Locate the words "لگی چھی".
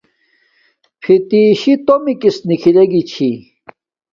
2.77-3.29